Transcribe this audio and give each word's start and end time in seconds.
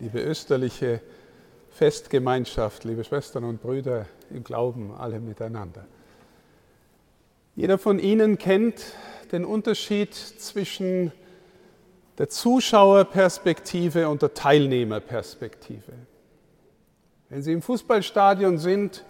liebe 0.00 0.20
österliche 0.20 1.00
Festgemeinschaft, 1.70 2.84
liebe 2.84 3.04
Schwestern 3.04 3.44
und 3.44 3.60
Brüder 3.60 4.06
im 4.30 4.44
Glauben, 4.44 4.92
alle 4.96 5.20
miteinander. 5.20 5.86
Jeder 7.56 7.78
von 7.78 7.98
Ihnen 7.98 8.38
kennt 8.38 8.94
den 9.32 9.44
Unterschied 9.44 10.14
zwischen 10.14 11.12
der 12.18 12.28
Zuschauerperspektive 12.28 14.08
und 14.08 14.22
der 14.22 14.34
Teilnehmerperspektive. 14.34 15.92
Wenn 17.28 17.42
Sie 17.42 17.52
im 17.52 17.62
Fußballstadion 17.62 18.58
sind, 18.58 19.04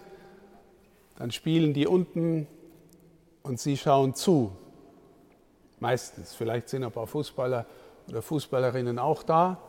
dann 1.17 1.31
spielen 1.31 1.73
die 1.73 1.87
unten 1.87 2.47
und 3.43 3.59
Sie 3.59 3.77
schauen 3.77 4.15
zu. 4.15 4.51
Meistens. 5.79 6.33
Vielleicht 6.33 6.69
sind 6.69 6.83
ein 6.83 6.91
paar 6.91 7.07
Fußballer 7.07 7.65
oder 8.07 8.21
Fußballerinnen 8.21 8.99
auch 8.99 9.23
da. 9.23 9.59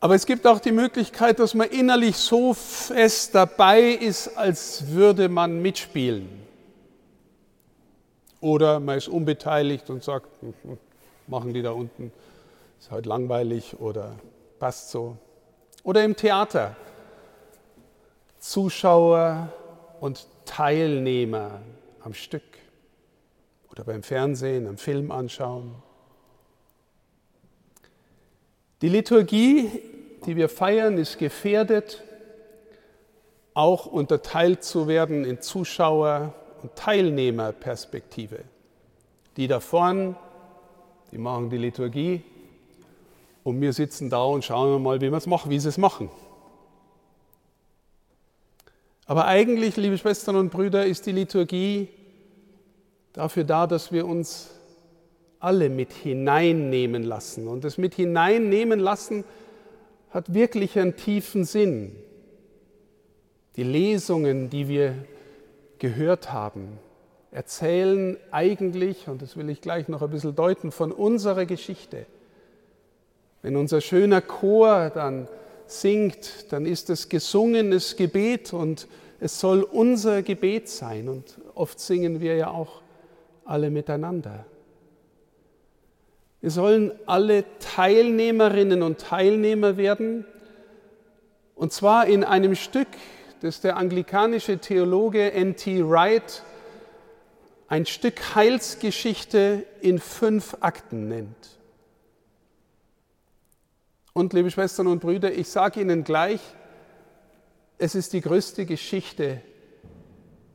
Aber 0.00 0.14
es 0.14 0.26
gibt 0.26 0.46
auch 0.46 0.60
die 0.60 0.72
Möglichkeit, 0.72 1.40
dass 1.40 1.54
man 1.54 1.68
innerlich 1.68 2.16
so 2.16 2.54
fest 2.54 3.34
dabei 3.34 3.82
ist, 3.82 4.36
als 4.36 4.88
würde 4.88 5.28
man 5.28 5.60
mitspielen. 5.60 6.28
Oder 8.40 8.78
man 8.78 8.96
ist 8.96 9.08
unbeteiligt 9.08 9.90
und 9.90 10.04
sagt, 10.04 10.28
hm, 10.40 10.54
hm, 10.62 10.78
machen 11.26 11.52
die 11.52 11.62
da 11.62 11.72
unten, 11.72 12.12
ist 12.78 12.92
halt 12.92 13.06
langweilig 13.06 13.80
oder 13.80 14.14
passt 14.60 14.90
so. 14.90 15.16
Oder 15.82 16.04
im 16.04 16.14
Theater, 16.14 16.76
Zuschauer 18.38 19.52
und 20.00 20.28
Teilnehmer 20.44 21.60
am 22.00 22.14
Stück. 22.14 22.42
Oder 23.72 23.82
beim 23.82 24.04
Fernsehen, 24.04 24.68
am 24.68 24.76
Film 24.76 25.10
anschauen. 25.10 25.74
Die 28.80 28.88
Liturgie, 28.88 29.70
die 30.24 30.36
wir 30.36 30.48
feiern, 30.48 30.98
ist 30.98 31.18
gefährdet, 31.18 32.02
auch 33.54 33.86
unterteilt 33.86 34.62
zu 34.62 34.86
werden 34.86 35.24
in 35.24 35.40
Zuschauer- 35.40 36.32
und 36.62 36.76
Teilnehmerperspektive. 36.76 38.44
Die 39.36 39.48
da 39.48 39.58
vorn, 39.58 40.14
die 41.10 41.18
machen 41.18 41.50
die 41.50 41.56
Liturgie 41.56 42.22
und 43.42 43.60
wir 43.60 43.72
sitzen 43.72 44.10
da 44.10 44.22
und 44.22 44.44
schauen 44.44 44.80
mal, 44.80 45.00
wie, 45.00 45.10
machen, 45.10 45.50
wie 45.50 45.58
sie 45.58 45.70
es 45.70 45.78
machen. 45.78 46.08
Aber 49.06 49.24
eigentlich, 49.24 49.76
liebe 49.76 49.98
Schwestern 49.98 50.36
und 50.36 50.50
Brüder, 50.50 50.86
ist 50.86 51.06
die 51.06 51.12
Liturgie 51.12 51.88
dafür 53.12 53.42
da, 53.42 53.66
dass 53.66 53.90
wir 53.90 54.06
uns 54.06 54.50
alle 55.40 55.70
mit 55.70 55.92
hineinnehmen 55.92 57.02
lassen. 57.02 57.46
Und 57.48 57.64
das 57.64 57.78
mit 57.78 57.94
hineinnehmen 57.94 58.80
lassen 58.80 59.24
hat 60.10 60.34
wirklich 60.34 60.78
einen 60.78 60.96
tiefen 60.96 61.44
Sinn. 61.44 61.94
Die 63.56 63.62
Lesungen, 63.62 64.50
die 64.50 64.68
wir 64.68 64.94
gehört 65.78 66.32
haben, 66.32 66.78
erzählen 67.30 68.16
eigentlich, 68.30 69.08
und 69.08 69.22
das 69.22 69.36
will 69.36 69.50
ich 69.50 69.60
gleich 69.60 69.88
noch 69.88 70.02
ein 70.02 70.10
bisschen 70.10 70.34
deuten, 70.34 70.72
von 70.72 70.92
unserer 70.92 71.46
Geschichte. 71.46 72.06
Wenn 73.42 73.56
unser 73.56 73.80
schöner 73.80 74.20
Chor 74.20 74.90
dann 74.90 75.28
singt, 75.66 76.52
dann 76.52 76.66
ist 76.66 76.90
es 76.90 77.08
gesungenes 77.08 77.96
Gebet 77.96 78.52
und 78.52 78.88
es 79.20 79.38
soll 79.38 79.62
unser 79.62 80.22
Gebet 80.22 80.68
sein. 80.68 81.08
Und 81.08 81.38
oft 81.54 81.78
singen 81.78 82.20
wir 82.20 82.36
ja 82.36 82.50
auch 82.50 82.82
alle 83.44 83.70
miteinander. 83.70 84.46
Wir 86.40 86.50
sollen 86.50 86.92
alle 87.06 87.44
Teilnehmerinnen 87.58 88.82
und 88.82 88.98
Teilnehmer 88.98 89.76
werden, 89.76 90.24
und 91.54 91.72
zwar 91.72 92.06
in 92.06 92.22
einem 92.22 92.54
Stück, 92.54 92.88
das 93.40 93.60
der 93.60 93.76
anglikanische 93.76 94.58
Theologe 94.58 95.32
N.T. 95.32 95.88
Wright 95.88 96.42
ein 97.66 97.84
Stück 97.84 98.34
Heilsgeschichte 98.34 99.66
in 99.80 99.98
fünf 99.98 100.56
Akten 100.60 101.08
nennt. 101.08 101.58
Und 104.14 104.32
liebe 104.32 104.50
Schwestern 104.50 104.86
und 104.86 105.00
Brüder, 105.00 105.32
ich 105.32 105.48
sage 105.48 105.80
Ihnen 105.80 106.02
gleich, 106.02 106.40
es 107.76 107.94
ist 107.94 108.12
die 108.12 108.20
größte 108.20 108.64
Geschichte, 108.64 109.40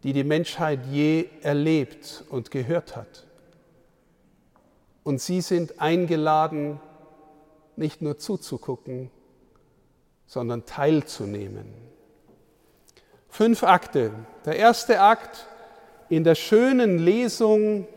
die 0.03 0.11
die 0.11 0.23
Menschheit 0.23 0.79
je 0.91 1.29
erlebt 1.41 2.25
und 2.29 2.51
gehört 2.51 2.95
hat. 2.95 3.25
Und 5.03 5.21
Sie 5.21 5.41
sind 5.41 5.81
eingeladen, 5.81 6.79
nicht 7.75 8.01
nur 8.01 8.17
zuzugucken, 8.17 9.11
sondern 10.25 10.65
teilzunehmen. 10.65 11.65
Fünf 13.29 13.63
Akte. 13.63 14.11
Der 14.45 14.55
erste 14.57 15.01
Akt 15.01 15.47
in 16.09 16.23
der 16.23 16.35
schönen 16.35 16.99
Lesung 16.99 17.87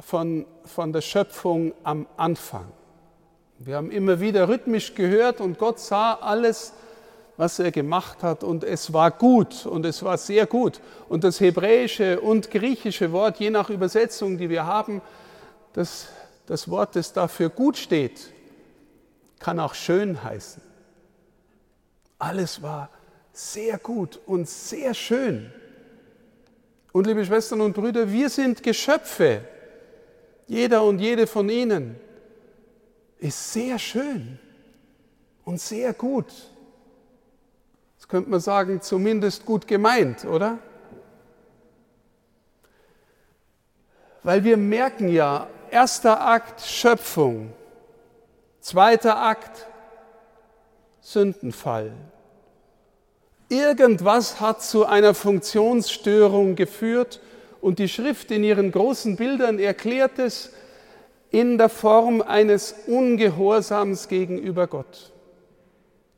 von, 0.00 0.46
von 0.64 0.92
der 0.92 1.00
Schöpfung 1.00 1.72
am 1.84 2.06
Anfang. 2.16 2.66
Wir 3.58 3.76
haben 3.76 3.90
immer 3.90 4.20
wieder 4.20 4.48
rhythmisch 4.48 4.94
gehört 4.94 5.40
und 5.40 5.58
Gott 5.58 5.78
sah 5.78 6.14
alles, 6.14 6.72
was 7.36 7.58
er 7.58 7.70
gemacht 7.70 8.22
hat 8.22 8.42
und 8.42 8.64
es 8.64 8.92
war 8.92 9.10
gut 9.10 9.66
und 9.66 9.84
es 9.84 10.02
war 10.02 10.18
sehr 10.18 10.46
gut. 10.46 10.80
Und 11.08 11.24
das 11.24 11.40
hebräische 11.40 12.20
und 12.20 12.50
griechische 12.50 13.12
Wort, 13.12 13.38
je 13.38 13.50
nach 13.50 13.70
Übersetzung, 13.70 14.38
die 14.38 14.50
wir 14.50 14.66
haben, 14.66 15.02
das, 15.72 16.08
das 16.46 16.68
Wort, 16.68 16.96
das 16.96 17.12
dafür 17.12 17.48
gut 17.48 17.76
steht, 17.76 18.32
kann 19.38 19.58
auch 19.60 19.74
schön 19.74 20.22
heißen. 20.22 20.62
Alles 22.18 22.62
war 22.62 22.90
sehr 23.32 23.78
gut 23.78 24.20
und 24.26 24.48
sehr 24.48 24.94
schön. 24.94 25.52
Und 26.92 27.06
liebe 27.06 27.24
Schwestern 27.24 27.60
und 27.60 27.72
Brüder, 27.72 28.10
wir 28.10 28.28
sind 28.28 28.62
Geschöpfe. 28.62 29.44
Jeder 30.46 30.82
und 30.84 30.98
jede 30.98 31.26
von 31.26 31.48
ihnen 31.48 31.96
ist 33.18 33.52
sehr 33.52 33.78
schön 33.78 34.38
und 35.44 35.60
sehr 35.60 35.94
gut. 35.94 36.32
Das 37.98 38.08
könnte 38.08 38.30
man 38.30 38.40
sagen, 38.40 38.80
zumindest 38.82 39.46
gut 39.46 39.68
gemeint, 39.68 40.24
oder? 40.24 40.58
Weil 44.22 44.42
wir 44.44 44.56
merken 44.56 45.08
ja, 45.08 45.48
erster 45.70 46.20
Akt 46.26 46.60
Schöpfung, 46.60 47.52
zweiter 48.60 49.16
Akt 49.18 49.66
Sündenfall. 51.00 51.92
Irgendwas 53.48 54.40
hat 54.40 54.62
zu 54.62 54.86
einer 54.86 55.14
Funktionsstörung 55.14 56.54
geführt 56.56 57.20
und 57.60 57.78
die 57.78 57.88
Schrift 57.88 58.30
in 58.30 58.44
ihren 58.44 58.70
großen 58.70 59.16
Bildern 59.16 59.58
erklärt 59.58 60.18
es 60.18 60.52
in 61.30 61.58
der 61.58 61.68
Form 61.68 62.22
eines 62.22 62.74
Ungehorsams 62.86 64.08
gegenüber 64.08 64.66
Gott. 64.66 65.12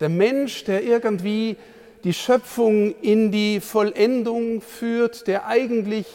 Der 0.00 0.08
Mensch, 0.08 0.64
der 0.64 0.82
irgendwie 0.82 1.56
die 2.04 2.12
Schöpfung 2.12 2.94
in 3.00 3.30
die 3.30 3.60
Vollendung 3.60 4.60
führt, 4.60 5.26
der 5.26 5.46
eigentlich 5.46 6.06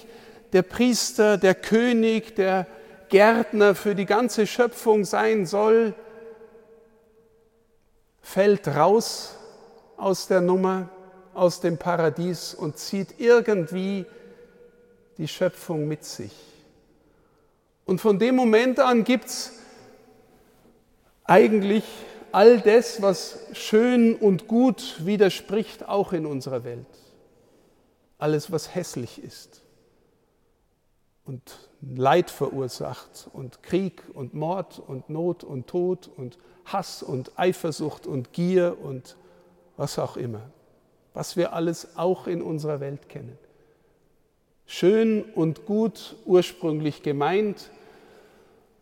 der 0.54 0.62
Priester, 0.62 1.38
der 1.38 1.56
König, 1.56 2.36
der 2.36 2.68
Gärtner 3.10 3.76
für 3.76 3.96
die 3.96 4.06
ganze 4.06 4.48
Schöpfung 4.48 5.06
sein 5.06 5.46
soll, 5.46 5.94
fällt 8.22 8.68
raus 8.68 9.36
aus 9.96 10.28
der 10.28 10.42
Nummer, 10.42 10.90
aus 11.34 11.60
dem 11.60 11.78
Paradies 11.78 12.54
und 12.54 12.78
zieht 12.78 13.20
irgendwie 13.20 14.06
die 15.18 15.28
Schöpfung 15.28 15.88
mit 15.88 16.04
sich. 16.04 16.34
Und 17.86 18.02
von 18.02 18.20
dem 18.20 18.36
Moment 18.36 18.80
an 18.80 19.04
gibt 19.04 19.26
es 19.26 19.54
eigentlich 21.24 21.86
all 22.32 22.60
das, 22.60 23.02
was 23.02 23.40
schön 23.54 24.16
und 24.16 24.48
gut 24.48 25.06
widerspricht, 25.06 25.88
auch 25.88 26.12
in 26.12 26.26
unserer 26.26 26.64
Welt. 26.64 26.86
Alles, 28.18 28.52
was 28.52 28.76
hässlich 28.76 29.24
ist 29.24 29.62
und 31.28 31.67
Leid 31.82 32.32
verursacht 32.32 33.30
und 33.34 33.62
Krieg 33.64 34.04
und 34.14 34.34
Mord 34.34 34.80
und 34.80 35.10
Not 35.10 35.44
und 35.44 35.68
Tod 35.68 36.10
und 36.16 36.38
Hass 36.66 37.04
und 37.04 37.32
Eifersucht 37.38 38.08
und 38.08 38.34
Gier 38.34 38.78
und 38.82 39.16
was 39.78 40.00
auch 40.00 40.18
immer, 40.18 40.42
was 41.14 41.38
wir 41.38 41.54
alles 41.54 41.98
auch 41.98 42.28
in 42.28 42.42
unserer 42.42 42.80
Welt 42.80 43.10
kennen. 43.10 43.38
Schön 44.66 45.24
und 45.24 45.66
gut 45.66 46.18
ursprünglich 46.26 47.04
gemeint 47.04 47.70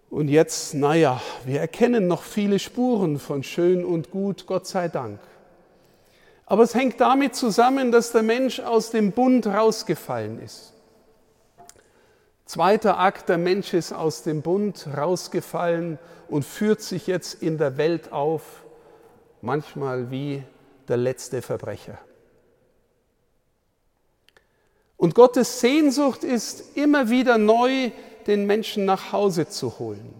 und 0.09 0.29
jetzt, 0.29 0.73
naja, 0.73 1.21
wir 1.45 1.59
erkennen 1.59 2.07
noch 2.07 2.23
viele 2.23 2.59
Spuren 2.59 3.19
von 3.19 3.43
schön 3.43 3.83
und 3.83 4.11
gut, 4.11 4.45
Gott 4.47 4.65
sei 4.65 4.87
Dank. 4.87 5.19
Aber 6.45 6.63
es 6.63 6.75
hängt 6.75 7.01
damit 7.01 7.35
zusammen, 7.35 7.91
dass 7.91 8.11
der 8.11 8.23
Mensch 8.23 8.59
aus 8.59 8.91
dem 8.91 9.11
Bund 9.11 9.47
rausgefallen 9.47 10.39
ist. 10.41 10.74
Zweiter 12.45 12.99
Akt, 12.99 13.29
der 13.29 13.39
Mensch 13.39 13.73
ist 13.73 13.91
aus 13.91 14.21
dem 14.21 14.43
Bund 14.43 14.87
rausgefallen 14.95 15.97
und 16.27 16.45
führt 16.45 16.81
sich 16.81 17.07
jetzt 17.07 17.41
in 17.41 17.57
der 17.57 17.77
Welt 17.77 18.11
auf 18.11 18.63
manchmal 19.41 20.11
wie 20.11 20.43
der 20.87 20.97
letzte 20.97 21.41
Verbrecher. 21.41 21.97
Und 24.97 25.15
Gottes 25.15 25.59
Sehnsucht 25.59 26.23
ist 26.23 26.77
immer 26.77 27.09
wieder 27.09 27.37
neu, 27.37 27.91
den 28.27 28.45
Menschen 28.45 28.85
nach 28.85 29.11
Hause 29.11 29.47
zu 29.47 29.79
holen. 29.79 30.13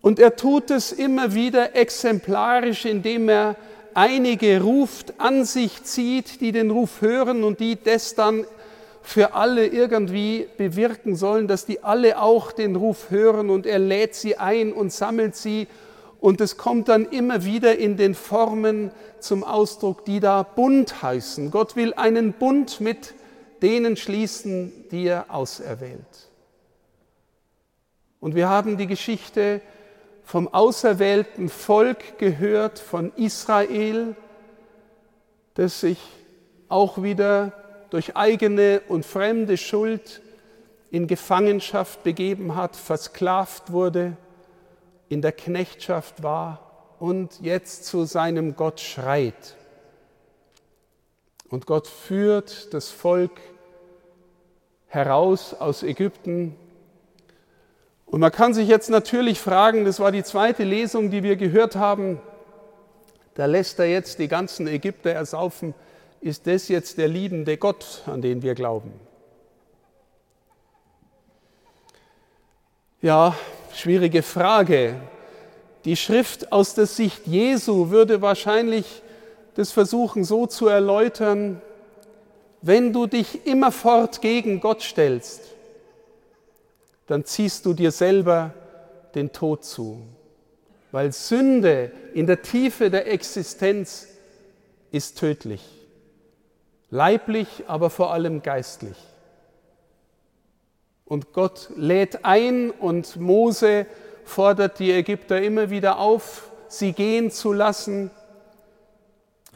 Und 0.00 0.18
er 0.18 0.36
tut 0.36 0.70
es 0.70 0.92
immer 0.92 1.32
wieder 1.34 1.76
exemplarisch, 1.76 2.84
indem 2.84 3.28
er 3.28 3.56
einige 3.94 4.60
ruft, 4.60 5.14
an 5.18 5.44
sich 5.44 5.84
zieht, 5.84 6.40
die 6.40 6.50
den 6.50 6.70
Ruf 6.70 7.00
hören 7.00 7.44
und 7.44 7.60
die 7.60 7.76
das 7.82 8.14
dann 8.14 8.44
für 9.02 9.34
alle 9.34 9.66
irgendwie 9.66 10.48
bewirken 10.56 11.16
sollen, 11.16 11.48
dass 11.48 11.66
die 11.66 11.82
alle 11.82 12.20
auch 12.20 12.52
den 12.52 12.76
Ruf 12.76 13.10
hören 13.10 13.50
und 13.50 13.66
er 13.66 13.78
lädt 13.78 14.14
sie 14.14 14.36
ein 14.36 14.72
und 14.72 14.92
sammelt 14.92 15.34
sie 15.34 15.66
und 16.20 16.40
es 16.40 16.56
kommt 16.56 16.88
dann 16.88 17.06
immer 17.06 17.44
wieder 17.44 17.76
in 17.78 17.96
den 17.96 18.14
Formen 18.14 18.92
zum 19.18 19.42
Ausdruck, 19.42 20.04
die 20.04 20.20
da 20.20 20.44
Bund 20.44 21.02
heißen. 21.02 21.50
Gott 21.50 21.74
will 21.74 21.94
einen 21.94 22.32
Bund 22.32 22.80
mit 22.80 23.14
denen 23.60 23.96
schließen, 23.96 24.72
die 24.90 25.06
er 25.06 25.34
auserwählt. 25.34 26.30
Und 28.20 28.36
wir 28.36 28.48
haben 28.48 28.76
die 28.76 28.86
Geschichte 28.86 29.60
vom 30.22 30.46
auserwählten 30.46 31.48
Volk 31.48 32.18
gehört, 32.18 32.78
von 32.78 33.12
Israel, 33.16 34.14
das 35.54 35.80
sich 35.80 35.98
auch 36.68 37.02
wieder 37.02 37.61
durch 37.92 38.16
eigene 38.16 38.80
und 38.88 39.04
fremde 39.04 39.58
Schuld 39.58 40.22
in 40.90 41.06
Gefangenschaft 41.06 42.02
begeben 42.02 42.56
hat, 42.56 42.74
versklavt 42.74 43.70
wurde 43.70 44.16
in 45.10 45.20
der 45.20 45.32
Knechtschaft 45.32 46.22
war 46.22 46.94
und 46.98 47.40
jetzt 47.42 47.84
zu 47.84 48.04
seinem 48.04 48.56
Gott 48.56 48.80
schreit. 48.80 49.56
Und 51.50 51.66
Gott 51.66 51.86
führt 51.86 52.72
das 52.72 52.88
Volk 52.88 53.42
heraus 54.86 55.52
aus 55.52 55.82
Ägypten. 55.82 56.56
Und 58.06 58.20
man 58.20 58.32
kann 58.32 58.54
sich 58.54 58.68
jetzt 58.68 58.88
natürlich 58.88 59.38
fragen, 59.38 59.84
das 59.84 60.00
war 60.00 60.12
die 60.12 60.24
zweite 60.24 60.64
Lesung, 60.64 61.10
die 61.10 61.22
wir 61.22 61.36
gehört 61.36 61.76
haben, 61.76 62.22
da 63.34 63.44
lässt 63.44 63.78
er 63.78 63.86
jetzt 63.86 64.18
die 64.18 64.28
ganzen 64.28 64.66
Ägypter 64.66 65.10
ersaufen. 65.10 65.74
Ist 66.22 66.46
das 66.46 66.68
jetzt 66.68 66.98
der 66.98 67.08
liebende 67.08 67.56
Gott, 67.56 68.02
an 68.06 68.22
den 68.22 68.42
wir 68.42 68.54
glauben? 68.54 68.92
Ja, 73.00 73.36
schwierige 73.74 74.22
Frage. 74.22 74.94
Die 75.84 75.96
Schrift 75.96 76.52
aus 76.52 76.74
der 76.74 76.86
Sicht 76.86 77.26
Jesu 77.26 77.90
würde 77.90 78.22
wahrscheinlich 78.22 79.02
das 79.56 79.72
versuchen 79.72 80.22
so 80.22 80.46
zu 80.46 80.68
erläutern, 80.68 81.60
wenn 82.60 82.92
du 82.92 83.08
dich 83.08 83.44
immerfort 83.44 84.20
gegen 84.20 84.60
Gott 84.60 84.82
stellst, 84.82 85.42
dann 87.08 87.24
ziehst 87.24 87.66
du 87.66 87.74
dir 87.74 87.90
selber 87.90 88.54
den 89.16 89.32
Tod 89.32 89.64
zu, 89.64 90.00
weil 90.92 91.12
Sünde 91.12 91.90
in 92.14 92.28
der 92.28 92.42
Tiefe 92.42 92.90
der 92.90 93.10
Existenz 93.10 94.06
ist 94.92 95.18
tödlich, 95.18 95.62
leiblich, 96.92 97.64
aber 97.66 97.90
vor 97.90 98.12
allem 98.12 98.42
geistlich. 98.42 98.96
Und 101.06 101.32
Gott 101.32 101.70
lädt 101.74 102.24
ein 102.24 102.70
und 102.70 103.16
Mose 103.16 103.86
fordert 104.24 104.78
die 104.78 104.92
Ägypter 104.92 105.42
immer 105.42 105.70
wieder 105.70 105.98
auf, 105.98 106.50
sie 106.68 106.92
gehen 106.92 107.30
zu 107.30 107.52
lassen. 107.52 108.10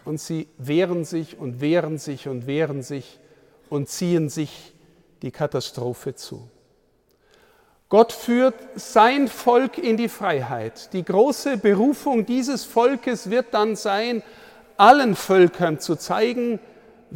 Und 0.05 0.19
sie 0.19 0.49
wehren 0.57 1.05
sich 1.05 1.39
und 1.39 1.61
wehren 1.61 1.99
sich 1.99 2.27
und 2.27 2.47
wehren 2.47 2.83
sich 2.83 3.19
und 3.69 3.89
ziehen 3.89 4.29
sich 4.29 4.73
die 5.23 5.31
Katastrophe 5.31 6.15
zu. 6.15 6.49
Gott 7.89 8.13
führt 8.13 8.55
sein 8.77 9.29
Volk 9.29 9.79
in 9.79 9.97
die 9.97 10.09
Freiheit. 10.09 10.93
Die 10.93 11.05
große 11.05 11.59
Berufung 11.59 12.25
dieses 12.25 12.65
Volkes 12.65 13.31
wird 13.31 13.53
dann 13.53 13.77
sein, 13.77 14.23
allen 14.77 15.15
Völkern 15.15 15.81
zu 15.81 15.97
zeigen, 15.97 16.61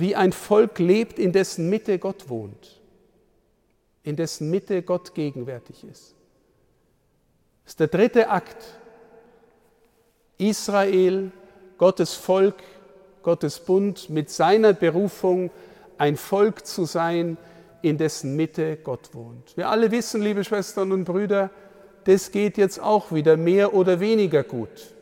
wie 0.00 0.16
ein 0.16 0.32
Volk 0.32 0.78
lebt, 0.78 1.18
in 1.18 1.32
dessen 1.32 1.68
Mitte 1.68 1.98
Gott 1.98 2.28
wohnt 2.28 2.80
in 4.02 4.16
dessen 4.16 4.50
Mitte 4.50 4.82
Gott 4.82 5.14
gegenwärtig 5.14 5.84
ist. 5.84 6.14
Das 7.64 7.72
ist 7.72 7.80
der 7.80 7.88
dritte 7.88 8.28
Akt. 8.30 8.56
Israel, 10.38 11.30
Gottes 11.76 12.14
Volk, 12.14 12.56
Gottes 13.22 13.60
Bund 13.60 14.08
mit 14.08 14.30
seiner 14.30 14.72
Berufung, 14.72 15.50
ein 15.98 16.16
Volk 16.16 16.66
zu 16.66 16.86
sein, 16.86 17.36
in 17.82 17.98
dessen 17.98 18.36
Mitte 18.36 18.76
Gott 18.76 19.14
wohnt. 19.14 19.56
Wir 19.56 19.68
alle 19.68 19.90
wissen, 19.90 20.22
liebe 20.22 20.44
Schwestern 20.44 20.92
und 20.92 21.04
Brüder, 21.04 21.50
das 22.04 22.30
geht 22.30 22.56
jetzt 22.56 22.80
auch 22.80 23.12
wieder 23.12 23.36
mehr 23.36 23.74
oder 23.74 24.00
weniger 24.00 24.42
gut. 24.42 24.94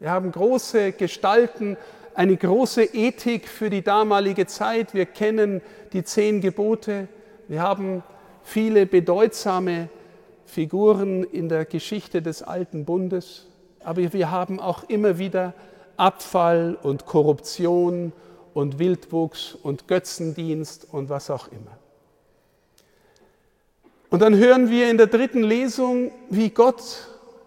Wir 0.00 0.10
haben 0.10 0.32
große 0.32 0.92
Gestalten, 0.92 1.76
eine 2.20 2.36
große 2.36 2.82
Ethik 2.82 3.48
für 3.48 3.70
die 3.70 3.80
damalige 3.80 4.46
Zeit. 4.46 4.92
Wir 4.92 5.06
kennen 5.06 5.62
die 5.94 6.04
zehn 6.04 6.42
Gebote. 6.42 7.08
Wir 7.48 7.62
haben 7.62 8.02
viele 8.42 8.84
bedeutsame 8.84 9.88
Figuren 10.44 11.24
in 11.24 11.48
der 11.48 11.64
Geschichte 11.64 12.20
des 12.20 12.42
alten 12.42 12.84
Bundes, 12.84 13.46
aber 13.82 14.12
wir 14.12 14.30
haben 14.30 14.60
auch 14.60 14.86
immer 14.90 15.16
wieder 15.16 15.54
Abfall 15.96 16.76
und 16.82 17.06
Korruption 17.06 18.12
und 18.52 18.78
Wildwuchs 18.78 19.54
und 19.54 19.88
Götzendienst 19.88 20.88
und 20.92 21.08
was 21.08 21.30
auch 21.30 21.48
immer. 21.48 21.78
Und 24.10 24.20
dann 24.20 24.36
hören 24.36 24.68
wir 24.68 24.90
in 24.90 24.98
der 24.98 25.06
dritten 25.06 25.42
Lesung, 25.42 26.10
wie 26.28 26.50
Gott 26.50 26.82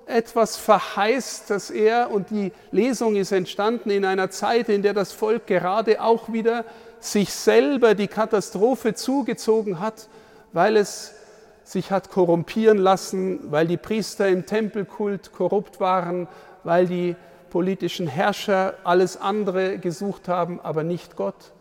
etwas 0.05 0.57
verheißt, 0.57 1.49
dass 1.49 1.69
er, 1.69 2.11
und 2.11 2.29
die 2.29 2.51
Lesung 2.71 3.15
ist 3.15 3.31
entstanden 3.31 3.89
in 3.89 4.05
einer 4.05 4.29
Zeit, 4.29 4.69
in 4.69 4.81
der 4.81 4.93
das 4.93 5.11
Volk 5.11 5.47
gerade 5.47 6.01
auch 6.01 6.31
wieder 6.31 6.65
sich 6.99 7.33
selber 7.33 7.95
die 7.95 8.07
Katastrophe 8.07 8.93
zugezogen 8.93 9.79
hat 9.79 10.07
weil 10.53 10.77
es 10.77 11.15
sich 11.63 11.91
hat 11.91 12.09
korrumpieren 12.09 12.77
lassen, 12.77 13.51
weil 13.51 13.67
die 13.67 13.77
Priester 13.77 14.29
im 14.29 14.45
Tempelkult 14.45 15.33
korrupt 15.33 15.79
waren, 15.79 16.27
weil 16.63 16.87
die 16.87 17.15
politischen 17.49 18.07
Herrscher 18.07 18.75
alles 18.83 19.17
andere 19.17 19.77
gesucht 19.79 20.27
haben, 20.27 20.59
aber 20.61 20.83
nicht 20.83 21.15
Gott 21.15 21.53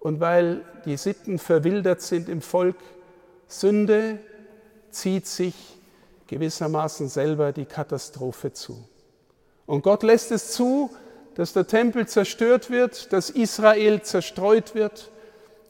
und 0.00 0.20
weil 0.20 0.62
die 0.84 0.96
Sitten 0.96 1.38
verwildert 1.38 2.02
sind 2.02 2.28
im 2.28 2.42
Volk. 2.42 2.76
Sünde 3.46 4.18
zieht 4.90 5.26
sich 5.26 5.54
gewissermaßen 6.32 7.08
selber 7.08 7.52
die 7.52 7.66
Katastrophe 7.66 8.52
zu. 8.52 8.88
Und 9.66 9.82
Gott 9.82 10.02
lässt 10.02 10.32
es 10.32 10.52
zu, 10.52 10.90
dass 11.34 11.52
der 11.52 11.66
Tempel 11.66 12.08
zerstört 12.08 12.70
wird, 12.70 13.12
dass 13.12 13.30
Israel 13.30 14.02
zerstreut 14.02 14.74
wird 14.74 15.10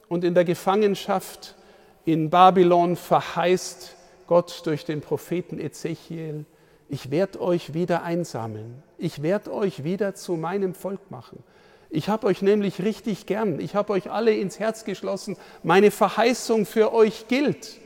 und 0.08 0.24
in 0.24 0.34
der 0.34 0.44
Gefangenschaft 0.44 1.56
in 2.04 2.30
Babylon 2.30 2.96
verheißt 2.96 3.96
Gott 4.28 4.62
durch 4.64 4.84
den 4.84 5.00
Propheten 5.00 5.58
Ezechiel, 5.58 6.44
ich 6.88 7.10
werde 7.10 7.40
euch 7.40 7.74
wieder 7.74 8.02
einsammeln, 8.02 8.82
ich 8.98 9.22
werde 9.22 9.52
euch 9.52 9.82
wieder 9.82 10.14
zu 10.14 10.34
meinem 10.34 10.74
Volk 10.74 11.10
machen. 11.10 11.42
Ich 11.90 12.08
habe 12.08 12.26
euch 12.26 12.40
nämlich 12.40 12.82
richtig 12.82 13.26
gern, 13.26 13.60
ich 13.60 13.74
habe 13.74 13.92
euch 13.92 14.10
alle 14.10 14.34
ins 14.34 14.58
Herz 14.58 14.84
geschlossen, 14.84 15.36
meine 15.62 15.90
Verheißung 15.90 16.66
für 16.66 16.92
euch 16.92 17.28
gilt. 17.28 17.81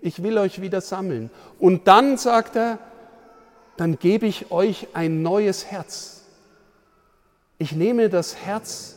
Ich 0.00 0.22
will 0.22 0.38
euch 0.38 0.60
wieder 0.60 0.80
sammeln. 0.80 1.30
Und 1.58 1.88
dann 1.88 2.16
sagt 2.16 2.56
er, 2.56 2.78
dann 3.76 3.98
gebe 3.98 4.26
ich 4.26 4.50
euch 4.50 4.88
ein 4.94 5.22
neues 5.22 5.66
Herz. 5.66 6.22
Ich 7.58 7.72
nehme 7.72 8.08
das 8.08 8.36
Herz 8.36 8.96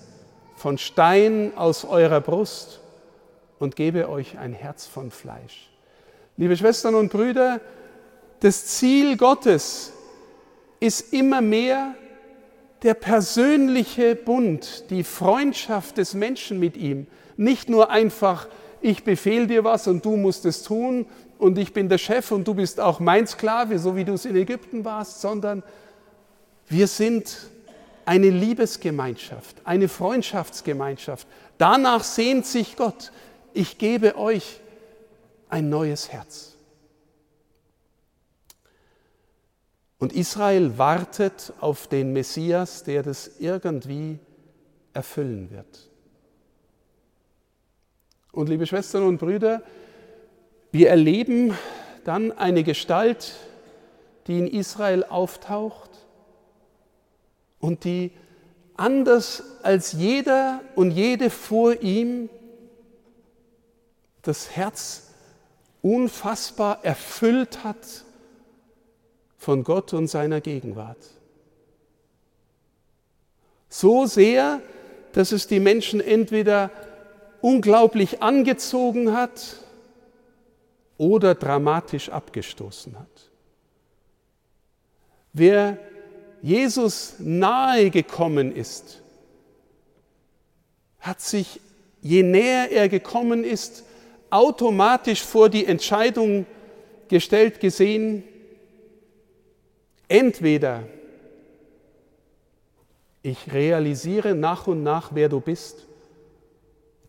von 0.55 0.77
Stein 0.77 1.53
aus 1.55 1.85
eurer 1.85 2.21
Brust 2.21 2.79
und 3.59 3.75
gebe 3.75 4.09
euch 4.09 4.37
ein 4.37 4.53
Herz 4.53 4.85
von 4.85 5.11
Fleisch. 5.11 5.69
Liebe 6.37 6.55
Schwestern 6.57 6.95
und 6.95 7.11
Brüder, 7.11 7.59
das 8.39 8.65
Ziel 8.65 9.17
Gottes 9.17 9.93
ist 10.79 11.13
immer 11.13 11.41
mehr 11.41 11.95
der 12.81 12.95
persönliche 12.95 14.15
Bund, 14.15 14.89
die 14.89 15.03
Freundschaft 15.03 15.97
des 15.97 16.15
Menschen 16.15 16.59
mit 16.59 16.75
ihm. 16.77 17.05
Nicht 17.37 17.69
nur 17.69 17.91
einfach, 17.91 18.47
ich 18.81 19.03
befehle 19.03 19.47
dir 19.47 19.63
was 19.63 19.87
und 19.87 20.03
du 20.03 20.17
musst 20.17 20.45
es 20.45 20.63
tun 20.63 21.05
und 21.37 21.57
ich 21.57 21.73
bin 21.73 21.89
der 21.89 21.97
Chef 21.97 22.31
und 22.31 22.47
du 22.47 22.53
bist 22.53 22.79
auch 22.79 22.99
mein 22.99 23.27
Sklave, 23.27 23.79
so 23.79 23.95
wie 23.95 24.05
du 24.05 24.13
es 24.13 24.25
in 24.25 24.35
Ägypten 24.35 24.85
warst, 24.85 25.21
sondern 25.21 25.63
wir 26.67 26.87
sind 26.87 27.49
eine 28.05 28.29
Liebesgemeinschaft, 28.29 29.57
eine 29.63 29.87
Freundschaftsgemeinschaft. 29.87 31.27
Danach 31.57 32.03
sehnt 32.03 32.45
sich 32.45 32.75
Gott 32.75 33.11
ich 33.53 33.77
gebe 33.77 34.17
euch 34.17 34.59
ein 35.49 35.69
neues 35.69 36.11
Herz. 36.11 36.55
Und 39.99 40.13
Israel 40.13 40.77
wartet 40.77 41.53
auf 41.59 41.87
den 41.87 42.13
Messias, 42.13 42.83
der 42.83 43.03
das 43.03 43.31
irgendwie 43.39 44.17
erfüllen 44.93 45.51
wird. 45.51 45.90
Und 48.31 48.47
liebe 48.47 48.65
Schwestern 48.65 49.03
und 49.03 49.17
Brüder, 49.17 49.61
wir 50.71 50.89
erleben 50.89 51.57
dann 52.05 52.31
eine 52.31 52.63
Gestalt, 52.63 53.33
die 54.27 54.39
in 54.39 54.47
Israel 54.47 55.03
auftaucht 55.03 55.89
und 57.59 57.83
die 57.83 58.11
anders 58.77 59.43
als 59.63 59.91
jeder 59.91 60.61
und 60.75 60.91
jede 60.91 61.29
vor 61.29 61.81
ihm 61.81 62.29
das 64.21 64.51
Herz 64.51 65.09
unfassbar 65.81 66.85
erfüllt 66.85 67.63
hat 67.63 68.05
von 69.37 69.63
Gott 69.63 69.93
und 69.93 70.07
seiner 70.07 70.39
Gegenwart. 70.39 71.03
So 73.67 74.05
sehr, 74.05 74.61
dass 75.13 75.31
es 75.31 75.47
die 75.47 75.59
Menschen 75.59 75.99
entweder 75.99 76.71
unglaublich 77.41 78.21
angezogen 78.21 79.13
hat 79.13 79.57
oder 80.97 81.35
dramatisch 81.35 82.09
abgestoßen 82.09 82.97
hat. 82.97 83.07
Wer 85.33 85.77
Jesus 86.41 87.15
nahe 87.19 87.89
gekommen 87.89 88.55
ist, 88.55 89.01
hat 90.99 91.21
sich, 91.21 91.59
je 92.01 92.23
näher 92.23 92.71
er 92.71 92.89
gekommen 92.89 93.43
ist, 93.43 93.83
automatisch 94.29 95.21
vor 95.21 95.49
die 95.49 95.65
Entscheidung 95.65 96.45
gestellt 97.07 97.59
gesehen, 97.59 98.23
Entweder 100.11 100.83
ich 103.23 103.53
realisiere 103.53 104.35
nach 104.35 104.67
und 104.67 104.83
nach, 104.83 105.11
wer 105.15 105.29
du 105.29 105.39
bist 105.39 105.87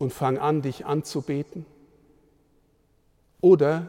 und 0.03 0.13
fange 0.13 0.41
an, 0.41 0.63
dich 0.63 0.85
anzubeten, 0.85 1.65
oder 3.41 3.87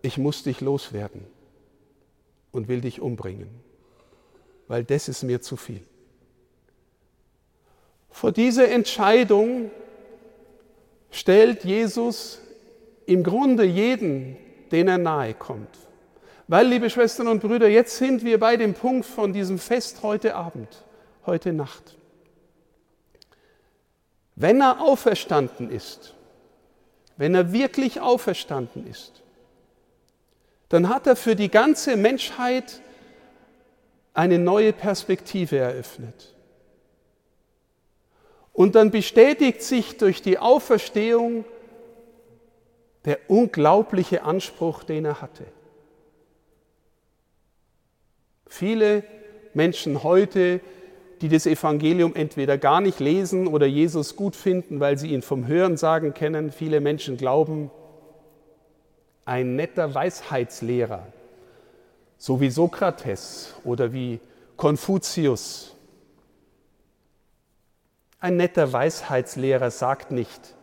ich 0.00 0.16
muss 0.16 0.44
dich 0.44 0.60
loswerden 0.60 1.26
und 2.52 2.68
will 2.68 2.80
dich 2.80 3.00
umbringen, 3.00 3.48
weil 4.68 4.84
das 4.84 5.08
ist 5.08 5.24
mir 5.24 5.40
zu 5.40 5.56
viel. 5.56 5.82
Vor 8.10 8.30
diese 8.30 8.68
Entscheidung 8.68 9.72
stellt 11.10 11.64
Jesus 11.64 12.40
im 13.04 13.24
Grunde 13.24 13.64
jeden, 13.64 14.36
den 14.70 14.86
er 14.86 14.98
nahe 14.98 15.34
kommt. 15.34 15.76
Weil, 16.46 16.68
liebe 16.68 16.90
Schwestern 16.90 17.26
und 17.26 17.42
Brüder, 17.42 17.66
jetzt 17.66 17.96
sind 17.96 18.24
wir 18.24 18.38
bei 18.38 18.56
dem 18.56 18.74
Punkt 18.74 19.04
von 19.04 19.32
diesem 19.32 19.58
Fest 19.58 20.04
heute 20.04 20.36
Abend, 20.36 20.84
heute 21.26 21.52
Nacht. 21.52 21.97
Wenn 24.40 24.60
er 24.60 24.80
auferstanden 24.80 25.68
ist, 25.68 26.14
wenn 27.16 27.34
er 27.34 27.52
wirklich 27.52 28.00
auferstanden 28.00 28.86
ist, 28.86 29.24
dann 30.68 30.88
hat 30.88 31.08
er 31.08 31.16
für 31.16 31.34
die 31.34 31.50
ganze 31.50 31.96
Menschheit 31.96 32.80
eine 34.14 34.38
neue 34.38 34.72
Perspektive 34.72 35.58
eröffnet. 35.58 36.36
Und 38.52 38.76
dann 38.76 38.92
bestätigt 38.92 39.62
sich 39.62 39.96
durch 39.96 40.22
die 40.22 40.38
Auferstehung 40.38 41.44
der 43.06 43.18
unglaubliche 43.28 44.22
Anspruch, 44.22 44.84
den 44.84 45.04
er 45.04 45.20
hatte. 45.20 45.46
Viele 48.46 49.02
Menschen 49.52 50.04
heute, 50.04 50.60
die 51.20 51.28
das 51.28 51.46
Evangelium 51.46 52.14
entweder 52.14 52.58
gar 52.58 52.80
nicht 52.80 53.00
lesen 53.00 53.46
oder 53.46 53.66
Jesus 53.66 54.16
gut 54.16 54.36
finden, 54.36 54.80
weil 54.80 54.98
sie 54.98 55.12
ihn 55.12 55.22
vom 55.22 55.46
Hörensagen 55.46 56.14
kennen, 56.14 56.52
viele 56.52 56.80
Menschen 56.80 57.16
glauben, 57.16 57.70
ein 59.24 59.56
netter 59.56 59.94
Weisheitslehrer, 59.94 61.06
so 62.16 62.40
wie 62.40 62.50
Sokrates 62.50 63.54
oder 63.64 63.92
wie 63.92 64.20
Konfuzius. 64.56 65.74
Ein 68.20 68.36
netter 68.36 68.72
Weisheitslehrer 68.72 69.70
sagt 69.70 70.10
nicht, 70.10 70.54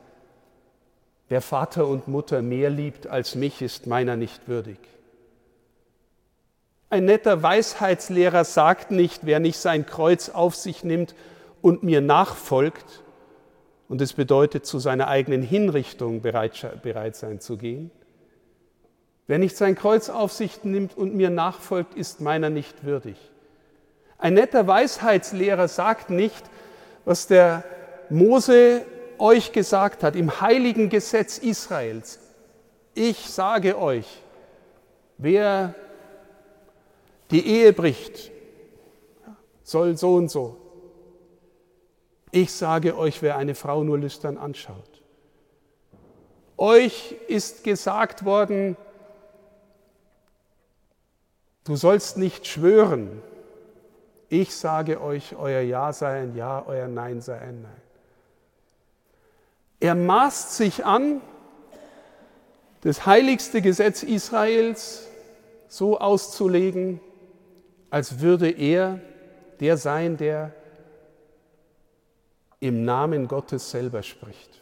wer 1.29 1.41
Vater 1.41 1.87
und 1.87 2.07
Mutter 2.07 2.41
mehr 2.41 2.69
liebt 2.69 3.07
als 3.07 3.35
mich, 3.35 3.61
ist 3.61 3.87
meiner 3.87 4.15
nicht 4.15 4.47
würdig. 4.47 4.79
Ein 6.95 7.03
netter 7.03 7.43
Weisheitslehrer 7.43 8.45
sagt 8.45 8.89
nicht, 8.89 9.25
wer 9.25 9.41
nicht 9.41 9.57
sein 9.57 9.85
Kreuz 9.85 10.29
auf 10.29 10.55
sich 10.55 10.85
nimmt 10.85 11.13
und 11.61 11.83
mir 11.83 11.99
nachfolgt, 11.99 13.03
und 13.89 13.99
es 13.99 14.13
bedeutet, 14.13 14.65
zu 14.65 14.79
seiner 14.79 15.09
eigenen 15.09 15.41
Hinrichtung 15.41 16.21
bereit 16.21 17.17
sein 17.17 17.41
zu 17.41 17.57
gehen. 17.57 17.91
Wer 19.27 19.39
nicht 19.39 19.57
sein 19.57 19.75
Kreuz 19.75 20.07
auf 20.07 20.31
sich 20.31 20.63
nimmt 20.63 20.95
und 20.95 21.13
mir 21.13 21.29
nachfolgt, 21.29 21.95
ist 21.95 22.21
meiner 22.21 22.49
nicht 22.49 22.85
würdig. 22.85 23.17
Ein 24.17 24.35
netter 24.35 24.65
Weisheitslehrer 24.65 25.67
sagt 25.67 26.09
nicht, 26.09 26.45
was 27.03 27.27
der 27.27 27.65
Mose 28.09 28.83
euch 29.17 29.51
gesagt 29.51 30.01
hat 30.01 30.15
im 30.15 30.39
heiligen 30.39 30.87
Gesetz 30.87 31.39
Israels. 31.39 32.19
Ich 32.93 33.29
sage 33.29 33.77
euch, 33.77 34.07
wer 35.17 35.75
die 37.35 37.45
Ehe 37.45 37.73
bricht, 37.73 38.31
soll 39.61 39.97
so 39.97 40.15
und 40.15 40.31
so. 40.31 40.55
Ich 42.31 42.53
sage 42.53 42.97
euch, 42.97 43.21
wer 43.21 43.35
eine 43.35 43.55
Frau 43.55 43.83
nur 43.83 43.97
lüstern 43.97 44.37
anschaut. 44.37 45.01
Euch 46.55 47.13
ist 47.27 47.65
gesagt 47.65 48.23
worden, 48.23 48.77
du 51.65 51.75
sollst 51.75 52.15
nicht 52.15 52.47
schwören. 52.47 53.21
Ich 54.29 54.55
sage 54.55 55.01
euch, 55.01 55.35
euer 55.35 55.59
Ja 55.59 55.91
sei 55.91 56.21
ein 56.21 56.37
Ja, 56.37 56.63
euer 56.65 56.87
Nein 56.87 57.19
sei 57.19 57.37
ein 57.37 57.63
Nein. 57.63 57.81
Er 59.81 59.95
maßt 59.95 60.55
sich 60.55 60.85
an, 60.85 61.19
das 62.79 63.05
heiligste 63.05 63.61
Gesetz 63.61 64.03
Israels 64.03 65.05
so 65.67 65.99
auszulegen, 65.99 67.01
als 67.95 68.19
würde 68.19 68.49
er 68.51 68.99
der 69.61 69.77
sein, 69.77 70.17
der 70.17 70.51
im 72.59 72.83
Namen 72.83 73.29
Gottes 73.29 73.71
selber 73.71 74.03
spricht. 74.03 74.61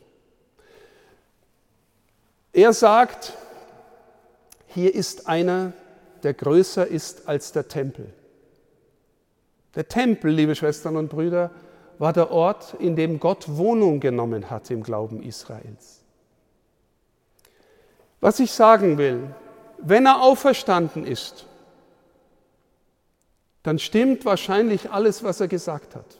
Er 2.51 2.73
sagt, 2.73 3.33
hier 4.67 4.93
ist 4.93 5.27
einer, 5.27 5.73
der 6.21 6.35
größer 6.35 6.85
ist 6.85 7.27
als 7.27 7.51
der 7.51 7.67
Tempel. 7.67 8.13
Der 9.73 9.87
Tempel, 9.87 10.29
liebe 10.29 10.53
Schwestern 10.53 10.95
und 10.95 11.09
Brüder, 11.09 11.49
war 11.97 12.13
der 12.13 12.29
Ort, 12.29 12.75
in 12.77 12.95
dem 12.95 13.19
Gott 13.19 13.45
Wohnung 13.47 13.99
genommen 13.99 14.51
hat 14.51 14.69
im 14.69 14.83
Glauben 14.83 15.23
Israels. 15.23 16.03
Was 18.21 18.39
ich 18.39 18.51
sagen 18.51 18.99
will, 18.99 19.33
wenn 19.79 20.05
er 20.05 20.21
auferstanden 20.21 21.07
ist, 21.07 21.47
dann 23.63 23.79
stimmt 23.79 24.25
wahrscheinlich 24.25 24.91
alles, 24.91 25.23
was 25.23 25.39
er 25.39 25.47
gesagt 25.47 25.95
hat. 25.95 26.19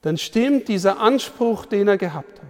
Dann 0.00 0.16
stimmt 0.16 0.68
dieser 0.68 0.98
Anspruch, 0.98 1.66
den 1.66 1.86
er 1.86 1.98
gehabt 1.98 2.40
hat. 2.40 2.48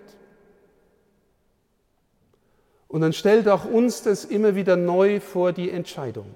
Und 2.87 3.01
dann 3.03 3.13
stellt 3.13 3.49
auch 3.49 3.65
uns 3.65 4.03
das 4.03 4.25
immer 4.25 4.55
wieder 4.55 4.77
neu 4.77 5.21
vor 5.21 5.53
die 5.53 5.71
Entscheidung. 5.71 6.33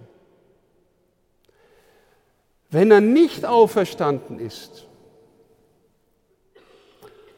Wenn 2.70 2.90
er 2.90 3.00
nicht 3.00 3.44
auferstanden 3.44 4.40
ist, 4.40 4.86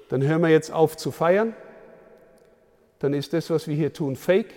dann 0.09 0.23
hören 0.23 0.41
wir 0.41 0.49
jetzt 0.49 0.71
auf 0.71 0.97
zu 0.97 1.11
feiern. 1.11 1.55
Dann 3.01 3.13
ist 3.13 3.33
das, 3.35 3.51
was 3.51 3.69
wir 3.69 3.75
hier 3.75 3.93
tun, 3.93 4.17
fake. 4.17 4.53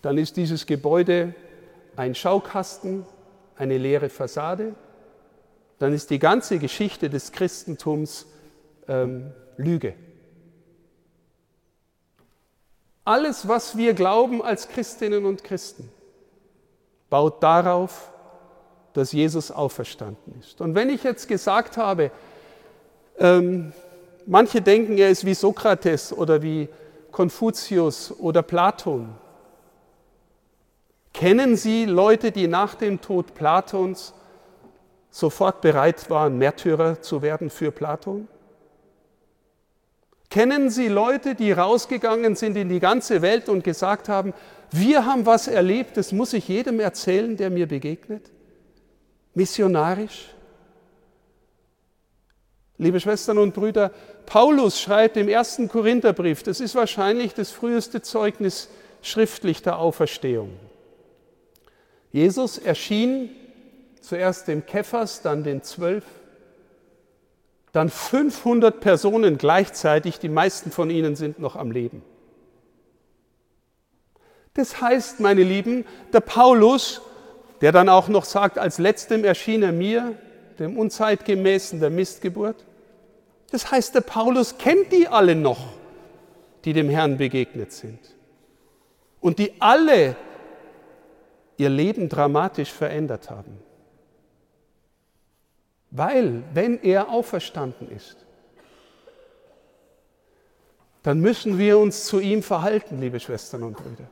Dann 0.00 0.16
ist 0.16 0.36
dieses 0.38 0.64
Gebäude 0.64 1.34
ein 1.96 2.14
Schaukasten, 2.14 3.04
eine 3.60 3.76
leere 3.76 4.08
Fassade, 4.08 4.74
dann 5.78 5.92
ist 5.92 6.10
die 6.10 6.18
ganze 6.18 6.58
Geschichte 6.58 7.10
des 7.10 7.30
Christentums 7.30 8.26
ähm, 8.88 9.32
Lüge. 9.56 9.94
Alles, 13.04 13.46
was 13.46 13.76
wir 13.76 13.94
glauben 13.94 14.42
als 14.42 14.68
Christinnen 14.68 15.24
und 15.26 15.44
Christen, 15.44 15.90
baut 17.10 17.42
darauf, 17.42 18.10
dass 18.92 19.12
Jesus 19.12 19.50
auferstanden 19.50 20.40
ist. 20.40 20.60
Und 20.60 20.74
wenn 20.74 20.88
ich 20.88 21.02
jetzt 21.02 21.28
gesagt 21.28 21.76
habe, 21.76 22.10
ähm, 23.18 23.72
manche 24.26 24.62
denken, 24.62 24.96
er 24.96 25.10
ist 25.10 25.24
wie 25.24 25.34
Sokrates 25.34 26.12
oder 26.12 26.42
wie 26.42 26.68
Konfuzius 27.10 28.12
oder 28.18 28.42
Platon, 28.42 29.14
Kennen 31.20 31.54
Sie 31.54 31.84
Leute, 31.84 32.32
die 32.32 32.48
nach 32.48 32.74
dem 32.76 33.02
Tod 33.02 33.34
Platons 33.34 34.14
sofort 35.10 35.60
bereit 35.60 36.08
waren, 36.08 36.38
Märtyrer 36.38 37.02
zu 37.02 37.20
werden 37.20 37.50
für 37.50 37.70
Platon? 37.70 38.26
Kennen 40.30 40.70
Sie 40.70 40.88
Leute, 40.88 41.34
die 41.34 41.52
rausgegangen 41.52 42.36
sind 42.36 42.56
in 42.56 42.70
die 42.70 42.80
ganze 42.80 43.20
Welt 43.20 43.50
und 43.50 43.64
gesagt 43.64 44.08
haben, 44.08 44.32
wir 44.70 45.04
haben 45.04 45.26
was 45.26 45.46
erlebt, 45.46 45.98
das 45.98 46.12
muss 46.12 46.32
ich 46.32 46.48
jedem 46.48 46.80
erzählen, 46.80 47.36
der 47.36 47.50
mir 47.50 47.68
begegnet? 47.68 48.30
Missionarisch? 49.34 50.30
Liebe 52.78 52.98
Schwestern 52.98 53.36
und 53.36 53.52
Brüder, 53.52 53.90
Paulus 54.24 54.80
schreibt 54.80 55.18
im 55.18 55.28
ersten 55.28 55.68
Korintherbrief, 55.68 56.44
das 56.44 56.60
ist 56.60 56.74
wahrscheinlich 56.74 57.34
das 57.34 57.50
früheste 57.50 58.00
Zeugnis 58.00 58.70
schriftlich 59.02 59.60
der 59.60 59.78
Auferstehung. 59.78 60.69
Jesus 62.12 62.58
erschien 62.58 63.30
zuerst 64.00 64.48
dem 64.48 64.66
Kephas, 64.66 65.22
dann 65.22 65.44
den 65.44 65.62
Zwölf, 65.62 66.04
dann 67.72 67.88
500 67.88 68.80
Personen 68.80 69.38
gleichzeitig, 69.38 70.18
die 70.18 70.28
meisten 70.28 70.70
von 70.70 70.90
ihnen 70.90 71.14
sind 71.14 71.38
noch 71.38 71.54
am 71.56 71.70
Leben. 71.70 72.02
Das 74.54 74.80
heißt, 74.80 75.20
meine 75.20 75.44
Lieben, 75.44 75.84
der 76.12 76.20
Paulus, 76.20 77.00
der 77.60 77.70
dann 77.70 77.88
auch 77.88 78.08
noch 78.08 78.24
sagt, 78.24 78.58
als 78.58 78.78
letztem 78.78 79.24
erschien 79.24 79.62
er 79.62 79.72
mir, 79.72 80.16
dem 80.58 80.76
Unzeitgemäßen 80.76 81.78
der 81.78 81.90
Mistgeburt, 81.90 82.64
das 83.52 83.70
heißt, 83.70 83.94
der 83.94 84.00
Paulus 84.00 84.58
kennt 84.58 84.92
die 84.92 85.08
alle 85.08 85.34
noch, 85.34 85.68
die 86.64 86.72
dem 86.72 86.88
Herrn 86.88 87.16
begegnet 87.18 87.72
sind. 87.72 87.98
Und 89.20 89.38
die 89.38 89.52
alle 89.60 90.16
ihr 91.60 91.68
Leben 91.68 92.08
dramatisch 92.08 92.72
verändert 92.72 93.28
haben. 93.28 93.58
Weil, 95.90 96.42
wenn 96.54 96.82
er 96.82 97.10
auferstanden 97.10 97.90
ist, 97.90 98.16
dann 101.02 101.20
müssen 101.20 101.58
wir 101.58 101.78
uns 101.78 102.04
zu 102.06 102.18
ihm 102.18 102.42
verhalten, 102.42 102.98
liebe 103.00 103.20
Schwestern 103.20 103.62
und 103.62 103.76
Brüder. 103.76 104.08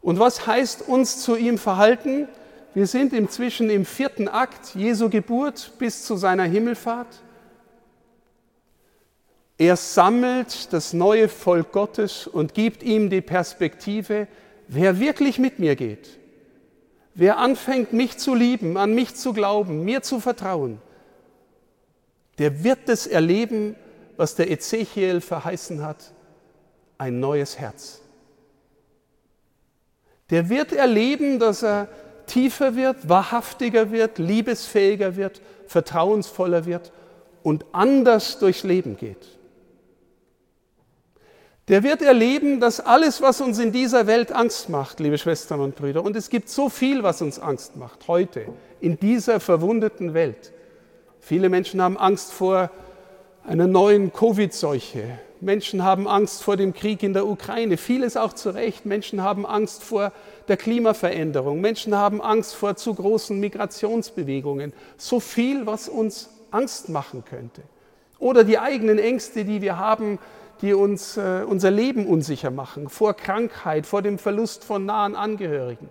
Und 0.00 0.18
was 0.18 0.46
heißt 0.46 0.88
uns 0.88 1.22
zu 1.22 1.36
ihm 1.36 1.58
verhalten? 1.58 2.28
Wir 2.74 2.86
sind 2.88 3.12
inzwischen 3.12 3.70
im 3.70 3.84
vierten 3.84 4.28
Akt 4.28 4.74
Jesu 4.74 5.08
Geburt 5.08 5.72
bis 5.78 6.04
zu 6.04 6.16
seiner 6.16 6.44
Himmelfahrt. 6.44 7.22
Er 9.58 9.76
sammelt 9.76 10.72
das 10.72 10.92
neue 10.92 11.28
Volk 11.28 11.72
Gottes 11.72 12.26
und 12.26 12.54
gibt 12.54 12.82
ihm 12.82 13.08
die 13.08 13.22
Perspektive, 13.22 14.26
wer 14.68 14.98
wirklich 14.98 15.38
mit 15.38 15.58
mir 15.58 15.76
geht, 15.76 16.18
wer 17.16 17.38
anfängt, 17.38 17.92
mich 17.92 18.18
zu 18.18 18.34
lieben, 18.34 18.76
an 18.76 18.94
mich 18.94 19.16
zu 19.16 19.32
glauben, 19.32 19.84
mir 19.84 20.02
zu 20.02 20.20
vertrauen, 20.20 20.80
der 22.38 22.62
wird 22.62 22.80
das 22.86 23.06
erleben, 23.06 23.74
was 24.16 24.34
der 24.34 24.50
Ezechiel 24.50 25.20
verheißen 25.20 25.82
hat, 25.82 26.12
ein 26.98 27.18
neues 27.18 27.58
Herz. 27.58 28.00
Der 30.30 30.48
wird 30.48 30.72
erleben, 30.72 31.38
dass 31.38 31.62
er 31.62 31.88
tiefer 32.26 32.76
wird, 32.76 33.08
wahrhaftiger 33.08 33.90
wird, 33.90 34.18
liebesfähiger 34.18 35.16
wird, 35.16 35.40
vertrauensvoller 35.66 36.66
wird 36.66 36.92
und 37.42 37.64
anders 37.72 38.38
durchs 38.38 38.62
Leben 38.62 38.96
geht 38.96 39.35
der 41.68 41.82
wird 41.82 42.02
erleben, 42.02 42.60
dass 42.60 42.80
alles, 42.80 43.20
was 43.20 43.40
uns 43.40 43.58
in 43.58 43.72
dieser 43.72 44.06
Welt 44.06 44.32
Angst 44.32 44.68
macht, 44.68 45.00
liebe 45.00 45.18
Schwestern 45.18 45.60
und 45.60 45.74
Brüder, 45.74 46.04
und 46.04 46.14
es 46.14 46.30
gibt 46.30 46.48
so 46.48 46.68
viel, 46.68 47.02
was 47.02 47.22
uns 47.22 47.38
Angst 47.38 47.76
macht 47.76 48.06
heute 48.06 48.46
in 48.80 48.98
dieser 48.98 49.40
verwundeten 49.40 50.14
Welt. 50.14 50.52
Viele 51.20 51.48
Menschen 51.48 51.82
haben 51.82 51.96
Angst 51.96 52.32
vor 52.32 52.70
einer 53.44 53.66
neuen 53.66 54.12
Covid-Seuche. 54.12 55.18
Menschen 55.40 55.82
haben 55.82 56.06
Angst 56.06 56.42
vor 56.42 56.56
dem 56.56 56.72
Krieg 56.72 57.02
in 57.02 57.12
der 57.12 57.26
Ukraine, 57.26 57.76
vieles 57.76 58.16
auch 58.16 58.32
zu 58.32 58.50
Recht. 58.50 58.86
Menschen 58.86 59.22
haben 59.22 59.44
Angst 59.44 59.82
vor 59.82 60.12
der 60.46 60.56
Klimaveränderung. 60.56 61.60
Menschen 61.60 61.96
haben 61.96 62.22
Angst 62.22 62.54
vor 62.54 62.76
zu 62.76 62.94
großen 62.94 63.38
Migrationsbewegungen. 63.38 64.72
So 64.96 65.18
viel, 65.20 65.66
was 65.66 65.88
uns 65.88 66.30
Angst 66.52 66.88
machen 66.88 67.24
könnte. 67.28 67.62
Oder 68.18 68.44
die 68.44 68.58
eigenen 68.58 68.98
Ängste, 68.98 69.44
die 69.44 69.60
wir 69.60 69.78
haben 69.78 70.18
die 70.62 70.74
uns 70.74 71.16
äh, 71.16 71.44
unser 71.46 71.70
Leben 71.70 72.06
unsicher 72.06 72.50
machen, 72.50 72.88
vor 72.88 73.14
Krankheit, 73.14 73.86
vor 73.86 74.02
dem 74.02 74.18
Verlust 74.18 74.64
von 74.64 74.86
nahen 74.86 75.14
Angehörigen, 75.14 75.88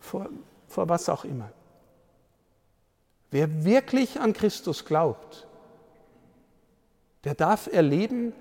vor, 0.00 0.28
vor 0.66 0.88
was 0.88 1.08
auch 1.08 1.24
immer. 1.24 1.50
Wer 3.30 3.64
wirklich 3.64 4.20
an 4.20 4.32
Christus 4.32 4.84
glaubt, 4.84 5.46
der 7.24 7.34
darf 7.34 7.68
erleben, 7.72 8.32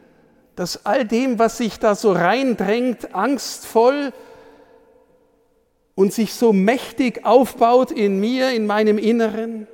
dass 0.55 0.85
all 0.85 1.05
dem, 1.05 1.39
was 1.39 1.57
sich 1.57 1.79
da 1.79 1.95
so 1.95 2.11
reindrängt, 2.11 3.15
angstvoll 3.15 4.13
und 5.95 6.13
sich 6.13 6.33
so 6.33 6.53
mächtig 6.53 7.25
aufbaut 7.25 7.91
in 7.91 8.19
mir, 8.19 8.51
in 8.51 8.67
meinem 8.67 8.97
Inneren, 8.97 9.67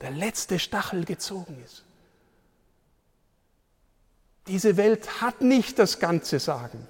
der 0.00 0.10
letzte 0.10 0.58
Stachel 0.58 1.04
gezogen 1.04 1.62
ist. 1.64 1.85
Diese 4.48 4.76
Welt 4.76 5.20
hat 5.20 5.40
nicht 5.40 5.78
das 5.78 5.98
ganze 5.98 6.38
Sagen. 6.38 6.86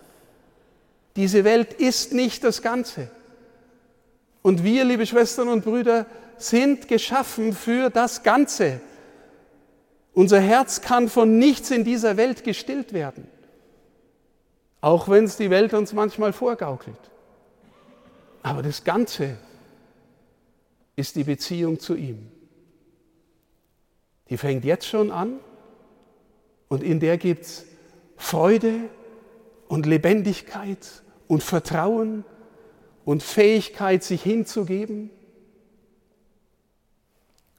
Diese 1.16 1.44
Welt 1.44 1.72
ist 1.72 2.12
nicht 2.12 2.44
das 2.44 2.60
Ganze. 2.60 3.10
Und 4.42 4.62
wir, 4.62 4.84
liebe 4.84 5.06
Schwestern 5.06 5.48
und 5.48 5.64
Brüder, 5.64 6.06
sind 6.36 6.88
geschaffen 6.88 7.54
für 7.54 7.88
das 7.88 8.22
Ganze. 8.22 8.80
Unser 10.12 10.40
Herz 10.40 10.82
kann 10.82 11.08
von 11.08 11.38
nichts 11.38 11.70
in 11.70 11.84
dieser 11.84 12.16
Welt 12.16 12.44
gestillt 12.44 12.92
werden, 12.92 13.26
auch 14.80 15.08
wenn 15.08 15.24
es 15.24 15.36
die 15.36 15.50
Welt 15.50 15.74
uns 15.74 15.92
manchmal 15.92 16.32
vorgaukelt. 16.32 16.98
Aber 18.42 18.62
das 18.62 18.84
Ganze 18.84 19.36
ist 20.94 21.16
die 21.16 21.24
Beziehung 21.24 21.80
zu 21.80 21.94
ihm. 21.94 22.30
Die 24.30 24.36
fängt 24.36 24.64
jetzt 24.64 24.86
schon 24.86 25.10
an 25.10 25.38
und 26.68 26.82
in 26.82 27.00
der 27.00 27.18
gibt 27.18 27.44
es 27.44 27.64
Freude 28.16 28.88
und 29.68 29.86
Lebendigkeit 29.86 31.02
und 31.28 31.42
Vertrauen 31.42 32.24
und 33.04 33.22
Fähigkeit, 33.22 34.02
sich 34.02 34.22
hinzugeben 34.22 35.10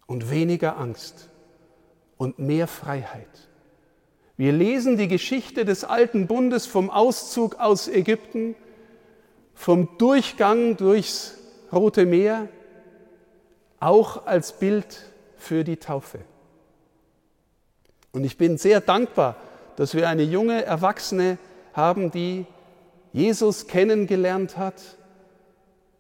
und 0.08 0.30
weniger 0.32 0.78
Angst 0.78 1.30
und 2.18 2.40
mehr 2.40 2.68
Freiheit. 2.68 3.48
Wir 4.36 4.52
lesen 4.52 4.98
die 4.98 5.08
Geschichte 5.08 5.66
des 5.66 5.84
alten 5.84 6.28
Bundes 6.28 6.66
vom 6.66 6.90
Auszug 6.90 7.60
aus 7.60 7.88
Ägypten, 7.88 8.56
vom 9.54 9.98
Durchgang 9.98 10.78
durchs 10.78 11.38
Rote 11.72 12.06
Meer, 12.06 12.48
auch 13.80 14.26
als 14.26 14.60
Bild 14.60 15.12
für 15.38 15.64
die 15.64 15.78
Taufe. 15.78 16.20
Und 18.18 18.24
ich 18.24 18.36
bin 18.36 18.58
sehr 18.58 18.82
dankbar, 18.82 19.36
dass 19.76 19.94
wir 19.94 20.10
eine 20.10 20.24
junge 20.24 20.66
Erwachsene 20.66 21.38
haben, 21.74 22.10
die 22.10 22.48
Jesus 23.14 23.68
kennengelernt 23.68 24.58
hat 24.58 24.74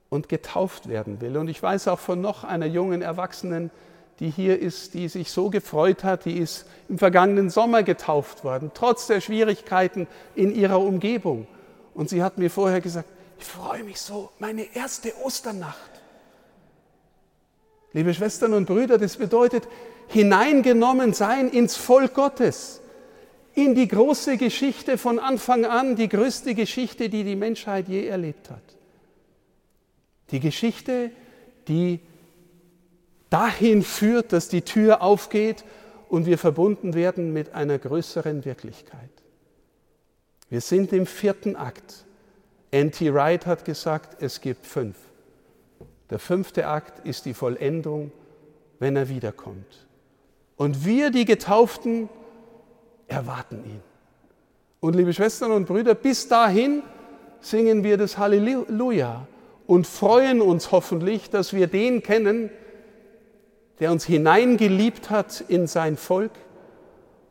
und 0.09 0.27
getauft 0.27 0.89
werden 0.89 1.21
will. 1.21 1.37
Und 1.37 1.47
ich 1.47 1.61
weiß 1.61 1.87
auch 1.89 1.99
von 1.99 2.19
noch 2.19 2.43
einer 2.43 2.65
jungen 2.65 3.03
Erwachsenen, 3.03 3.69
die 4.19 4.31
hier 4.31 4.59
ist, 4.59 4.95
die 4.95 5.09
sich 5.09 5.29
so 5.29 5.51
gefreut 5.51 6.03
hat, 6.03 6.25
die 6.25 6.39
ist 6.39 6.65
im 6.89 6.97
vergangenen 6.97 7.51
Sommer 7.51 7.83
getauft 7.83 8.43
worden, 8.43 8.71
trotz 8.73 9.05
der 9.05 9.21
Schwierigkeiten 9.21 10.07
in 10.33 10.55
ihrer 10.55 10.81
Umgebung. 10.81 11.45
Und 11.93 12.09
sie 12.09 12.23
hat 12.23 12.39
mir 12.39 12.49
vorher 12.49 12.81
gesagt, 12.81 13.09
ich 13.37 13.45
freue 13.45 13.83
mich 13.83 14.01
so, 14.01 14.31
meine 14.39 14.75
erste 14.75 15.13
Osternacht. 15.23 15.91
Liebe 17.93 18.11
Schwestern 18.15 18.55
und 18.55 18.65
Brüder, 18.65 18.97
das 18.97 19.17
bedeutet, 19.17 19.67
hineingenommen 20.07 21.13
sein 21.13 21.49
ins 21.49 21.75
Volk 21.75 22.13
Gottes, 22.13 22.81
in 23.53 23.75
die 23.75 23.87
große 23.87 24.37
Geschichte 24.37 24.97
von 24.97 25.19
Anfang 25.19 25.65
an, 25.65 25.95
die 25.95 26.09
größte 26.09 26.53
Geschichte, 26.53 27.09
die 27.09 27.23
die 27.23 27.35
Menschheit 27.35 27.87
je 27.87 28.05
erlebt 28.05 28.49
hat. 28.49 28.61
Die 30.31 30.39
Geschichte, 30.39 31.11
die 31.67 31.99
dahin 33.29 33.83
führt, 33.83 34.33
dass 34.33 34.47
die 34.49 34.61
Tür 34.61 35.01
aufgeht 35.01 35.63
und 36.09 36.25
wir 36.25 36.37
verbunden 36.37 36.93
werden 36.93 37.33
mit 37.33 37.53
einer 37.53 37.77
größeren 37.77 38.45
Wirklichkeit. 38.45 39.09
Wir 40.49 40.61
sind 40.61 40.93
im 40.93 41.05
vierten 41.05 41.55
Akt. 41.55 42.05
N.T. 42.71 43.13
Wright 43.13 43.45
hat 43.45 43.65
gesagt, 43.65 44.21
es 44.21 44.39
gibt 44.39 44.65
fünf. 44.65 44.97
Der 46.09 46.19
fünfte 46.19 46.67
Akt 46.67 47.05
ist 47.05 47.25
die 47.25 47.33
Vollendung, 47.33 48.11
wenn 48.79 48.95
er 48.95 49.09
wiederkommt. 49.09 49.86
Und 50.57 50.85
wir, 50.85 51.11
die 51.11 51.25
Getauften, 51.25 52.09
erwarten 53.07 53.63
ihn. 53.63 53.81
Und 54.79 54.95
liebe 54.95 55.13
Schwestern 55.13 55.51
und 55.51 55.65
Brüder, 55.65 55.95
bis 55.95 56.27
dahin 56.27 56.83
singen 57.39 57.83
wir 57.83 57.97
das 57.97 58.17
Halleluja 58.17 59.27
und 59.65 59.87
freuen 59.87 60.41
uns 60.41 60.71
hoffentlich, 60.71 61.29
dass 61.29 61.53
wir 61.53 61.67
den 61.67 62.03
kennen, 62.03 62.49
der 63.79 63.91
uns 63.91 64.05
hineingeliebt 64.05 65.09
hat 65.09 65.41
in 65.47 65.67
sein 65.67 65.97
Volk 65.97 66.31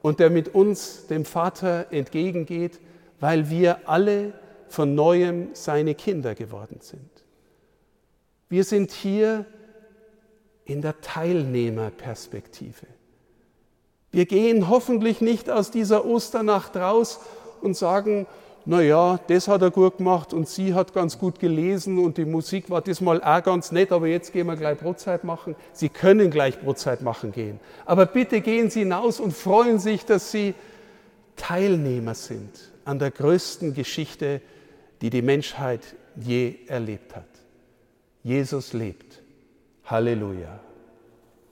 und 0.03 0.21
der 0.21 0.31
mit 0.31 0.55
uns 0.55 1.07
dem 1.09 1.25
Vater 1.25 1.87
entgegengeht, 1.91 2.81
weil 3.19 3.51
wir 3.51 3.89
alle 3.89 4.33
von 4.69 4.95
neuem 4.95 5.49
seine 5.55 5.95
Kinder 5.95 6.35
geworden 6.35 6.79
sind. 6.81 7.11
Wir 8.49 8.65
sind 8.65 8.93
hier 8.93 9.47
in 10.65 10.83
der 10.83 11.01
Teilnehmerperspektive. 11.01 12.87
Wir 14.13 14.27
gehen 14.27 14.69
hoffentlich 14.69 15.21
nicht 15.21 15.51
aus 15.51 15.71
dieser 15.71 16.05
Osternacht 16.05 16.77
raus 16.77 17.21
und 17.61 17.77
sagen, 17.77 18.27
naja, 18.69 19.21
das 19.29 19.47
hat 19.47 19.63
er 19.63 19.71
gut 19.71 19.99
gemacht 19.99 20.35
und 20.35 20.49
sie 20.49 20.75
hat 20.75 20.93
ganz 20.93 21.19
gut 21.19 21.39
gelesen 21.39 21.99
und 21.99 22.19
die 22.19 22.25
Musik 22.25 22.69
war 22.69 22.83
diesmal 22.83 23.23
auch 23.23 23.43
ganz 23.43 23.71
nett, 23.71 23.93
aber 23.93 24.09
jetzt 24.09 24.33
gehen 24.33 24.49
wir 24.49 24.57
gleich 24.57 24.79
Brotzeit 24.79 25.23
machen. 25.23 25.55
Sie 25.73 25.89
können 25.89 26.31
gleich 26.31 26.61
Brotzeit 26.61 27.01
machen 27.01 27.31
gehen. 27.31 27.61
Aber 27.85 28.07
bitte 28.07 28.41
gehen 28.41 28.69
Sie 28.69 28.81
hinaus 28.81 29.21
und 29.21 29.33
freuen 29.33 29.79
sich, 29.79 30.05
dass 30.05 30.33
Sie 30.33 30.55
Teilnehmer 31.37 32.15
sind 32.15 32.73
an 32.85 32.99
der 32.99 33.13
größten 33.13 33.73
Geschichte, 33.73 34.41
die 35.01 35.11
die 35.11 35.23
Menschheit 35.23 35.83
je 36.17 36.57
erlebt 36.67 37.15
hat. 37.15 37.29
Jesus 38.25 38.73
lebt. 38.73 39.23
Halleluja. 39.85 40.66